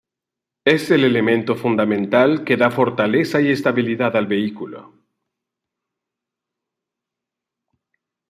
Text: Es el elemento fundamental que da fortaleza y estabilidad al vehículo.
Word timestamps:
Es 0.65 0.89
el 0.89 1.03
elemento 1.03 1.53
fundamental 1.55 2.43
que 2.43 2.57
da 2.57 2.71
fortaleza 2.71 3.39
y 3.39 3.49
estabilidad 3.51 4.15
al 4.17 4.25
vehículo. 4.25 4.95